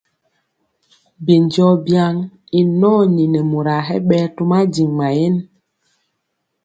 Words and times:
Binjɔɔ 1.25 1.73
byaŋ 1.85 2.15
i 2.59 2.61
nɔɔni 2.79 3.23
nɛ 3.33 3.39
moraa 3.51 3.85
hɛ 3.87 3.95
ɓɛɛ 4.07 4.25
to 4.35 4.41
madiŋ 4.49 4.89
mayen. 4.97 5.35